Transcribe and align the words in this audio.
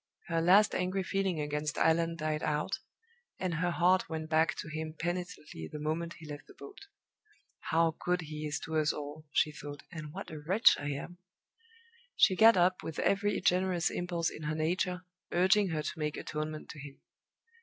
Her 0.29 0.41
last 0.41 0.73
angry 0.73 1.03
feeling 1.03 1.39
against 1.39 1.77
Allan 1.77 2.15
died 2.15 2.41
out, 2.41 2.79
and 3.37 3.53
her 3.53 3.69
heart 3.69 4.09
went 4.09 4.31
back 4.31 4.55
to 4.55 4.67
him 4.67 4.95
penitently 4.97 5.69
the 5.71 5.77
moment 5.77 6.13
he 6.15 6.25
left 6.27 6.47
the 6.47 6.55
boat. 6.55 6.87
"How 7.69 7.95
good 8.03 8.21
he 8.21 8.47
is 8.47 8.59
to 8.61 8.77
us 8.77 8.91
all!" 8.91 9.27
she 9.31 9.51
thought, 9.51 9.83
"and 9.91 10.11
what 10.11 10.31
a 10.31 10.39
wretch 10.39 10.75
I 10.79 10.89
am!" 10.93 11.19
She 12.15 12.35
got 12.35 12.57
up 12.57 12.81
with 12.81 12.97
every 12.97 13.39
generous 13.41 13.91
impulse 13.91 14.31
in 14.31 14.41
her 14.41 14.55
nature 14.55 15.03
urging 15.31 15.67
her 15.69 15.83
to 15.83 15.99
make 15.99 16.17
atonement 16.17 16.69
to 16.69 16.79
him. 16.79 16.99